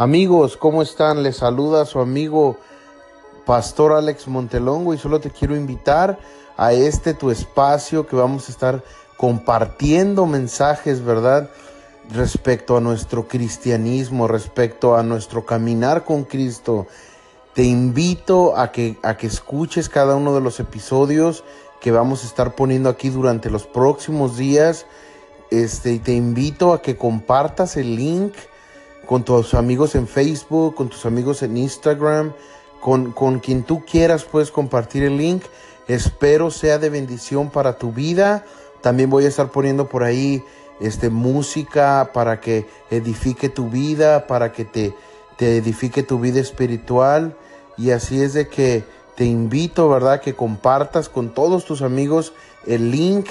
[0.00, 1.22] Amigos, ¿cómo están?
[1.22, 2.56] Les saluda su amigo
[3.44, 6.18] Pastor Alex Montelongo y solo te quiero invitar
[6.56, 8.82] a este tu espacio que vamos a estar
[9.18, 11.50] compartiendo mensajes, ¿verdad?
[12.14, 16.86] Respecto a nuestro cristianismo, respecto a nuestro caminar con Cristo.
[17.52, 21.44] Te invito a que, a que escuches cada uno de los episodios
[21.82, 24.86] que vamos a estar poniendo aquí durante los próximos días.
[25.50, 28.32] Este, y te invito a que compartas el link
[29.10, 32.32] con tus amigos en Facebook, con tus amigos en Instagram,
[32.80, 35.42] con, con quien tú quieras puedes compartir el link.
[35.88, 38.44] Espero sea de bendición para tu vida.
[38.82, 40.44] También voy a estar poniendo por ahí
[40.80, 44.94] este, música para que edifique tu vida, para que te,
[45.36, 47.36] te edifique tu vida espiritual.
[47.76, 48.84] Y así es de que
[49.16, 50.20] te invito, ¿verdad?
[50.20, 52.32] Que compartas con todos tus amigos
[52.64, 53.26] el link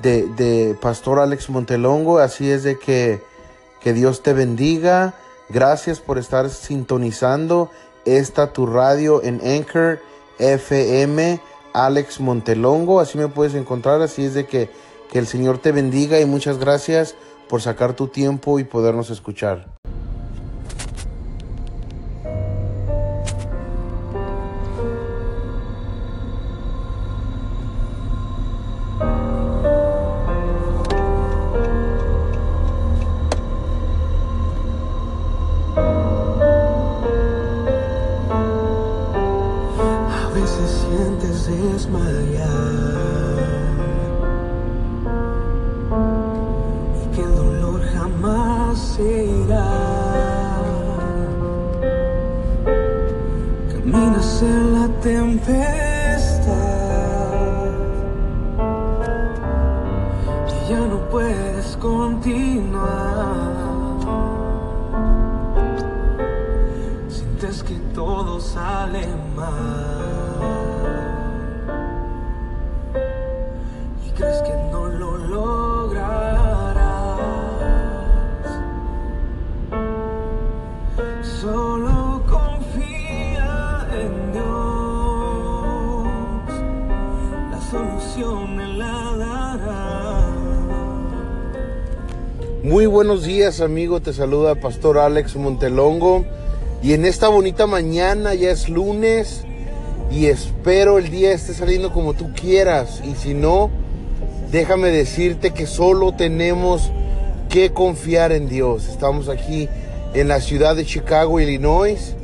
[0.00, 2.20] de, de Pastor Alex Montelongo.
[2.20, 3.28] Así es de que
[3.80, 5.14] que Dios te bendiga.
[5.48, 7.70] Gracias por estar sintonizando
[8.04, 10.00] esta tu radio en Anchor
[10.38, 11.40] FM
[11.72, 13.00] Alex Montelongo.
[13.00, 14.00] Así me puedes encontrar.
[14.02, 14.70] Así es de que,
[15.10, 17.14] que el Señor te bendiga y muchas gracias
[17.48, 19.79] por sacar tu tiempo y podernos escuchar.
[55.10, 56.46] tempestad
[60.46, 63.26] que ya no puedes continuar.
[67.08, 69.04] Sientes que todo sale
[69.34, 70.69] mal.
[92.62, 96.24] Muy buenos días amigo, te saluda Pastor Alex Montelongo
[96.82, 99.44] y en esta bonita mañana ya es lunes
[100.10, 103.70] y espero el día esté saliendo como tú quieras y si no,
[104.50, 106.90] déjame decirte que solo tenemos
[107.48, 108.88] que confiar en Dios.
[108.88, 109.68] Estamos aquí
[110.14, 112.14] en la ciudad de Chicago, Illinois.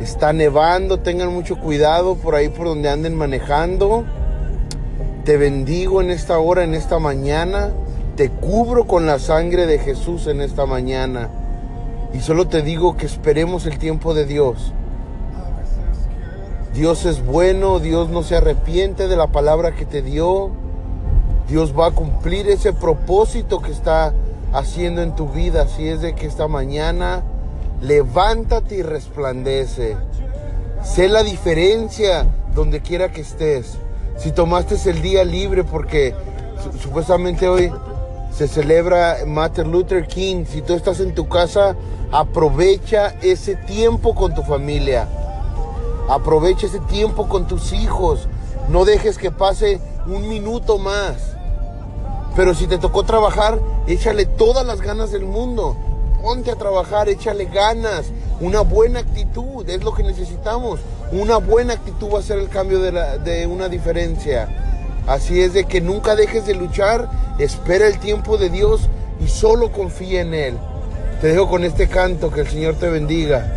[0.00, 4.04] Está nevando, tengan mucho cuidado por ahí por donde anden manejando.
[5.26, 7.72] Te bendigo en esta hora, en esta mañana.
[8.14, 11.30] Te cubro con la sangre de Jesús en esta mañana.
[12.14, 14.72] Y solo te digo que esperemos el tiempo de Dios.
[16.74, 20.52] Dios es bueno, Dios no se arrepiente de la palabra que te dio.
[21.48, 24.14] Dios va a cumplir ese propósito que está
[24.52, 25.62] haciendo en tu vida.
[25.62, 27.24] Así es de que esta mañana
[27.82, 29.96] levántate y resplandece.
[30.84, 33.76] Sé la diferencia donde quiera que estés.
[34.16, 36.14] Si tomaste el día libre porque
[36.82, 37.72] supuestamente hoy
[38.32, 40.44] se celebra Martin Luther King.
[40.46, 41.76] Si tú estás en tu casa,
[42.12, 45.08] aprovecha ese tiempo con tu familia.
[46.08, 48.28] Aprovecha ese tiempo con tus hijos.
[48.68, 51.36] No dejes que pase un minuto más.
[52.34, 55.76] Pero si te tocó trabajar, échale todas las ganas del mundo.
[56.22, 58.06] Ponte a trabajar, échale ganas.
[58.40, 60.80] Una buena actitud es lo que necesitamos.
[61.12, 64.48] Una buena actitud va a ser el cambio de, de una diferencia.
[65.06, 67.08] Así es de que nunca dejes de luchar,
[67.38, 68.88] espera el tiempo de Dios
[69.24, 70.54] y solo confía en Él.
[71.20, 73.55] Te dejo con este canto, que el Señor te bendiga.